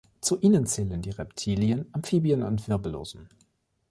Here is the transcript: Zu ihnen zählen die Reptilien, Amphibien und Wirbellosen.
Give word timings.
Zu 0.19 0.39
ihnen 0.39 0.65
zählen 0.65 1.03
die 1.03 1.11
Reptilien, 1.11 1.85
Amphibien 1.91 2.41
und 2.41 2.67
Wirbellosen. 2.67 3.29